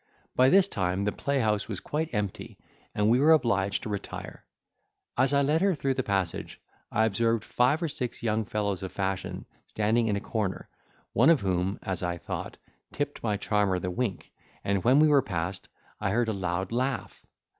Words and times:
By 0.35 0.49
this 0.49 0.67
time 0.67 1.03
the 1.05 1.11
playhouse 1.11 1.67
was 1.67 1.79
quite 1.79 2.11
empty, 2.11 2.57
and 2.95 3.07
we 3.07 3.19
were 3.19 3.33
obliged 3.33 3.83
to 3.83 3.89
retire. 3.89 4.43
As 5.15 5.31
I 5.31 5.43
led 5.43 5.61
her 5.61 5.75
through 5.75 5.93
the 5.93 6.01
passage, 6.01 6.59
I 6.91 7.05
observed 7.05 7.43
five 7.43 7.83
or 7.83 7.87
six 7.87 8.23
young 8.23 8.45
fellows 8.45 8.81
of 8.81 8.91
fashion 8.91 9.45
standing 9.67 10.07
in 10.07 10.15
a 10.15 10.19
corner, 10.19 10.69
one 11.13 11.29
of 11.29 11.41
whom, 11.41 11.77
as 11.83 12.01
I 12.01 12.17
thought, 12.17 12.57
tipped 12.91 13.21
my 13.21 13.37
charmer 13.37 13.77
the 13.77 13.91
wink, 13.91 14.31
and 14.63 14.83
when 14.83 14.97
we 14.97 15.07
were 15.07 15.21
passed, 15.21 15.67
I 15.99 16.09
heard 16.09 16.29
a 16.29 16.33
loud 16.33 16.71
laugh. 16.71 17.23